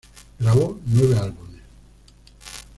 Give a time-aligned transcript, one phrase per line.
[0.39, 1.61] Grabó nueve álbumes.